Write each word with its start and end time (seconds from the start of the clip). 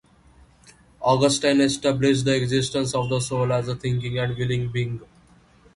Augustine 1.01 1.61
established 1.61 2.25
the 2.25 2.35
existence 2.35 2.95
of 2.95 3.07
the 3.09 3.19
soul 3.19 3.53
as 3.53 3.67
a 3.67 3.75
thinking 3.75 4.17
and 4.17 4.35
willing 4.35 4.67
being. 4.71 4.99